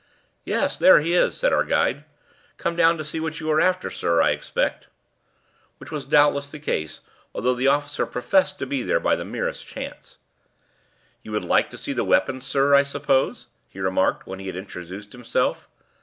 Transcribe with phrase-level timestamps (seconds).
[0.45, 2.05] "Yes, there he is," said our guide.
[2.57, 4.87] "Come down to see what you are after, sir, I expect."
[5.77, 7.01] Which was doubtless the case,
[7.35, 10.17] although the officer professed to be there by the merest chance.
[11.21, 14.55] "You would like to see the weapon, sir, I suppose?" he remarked, when he had
[14.55, 15.67] introduced himself.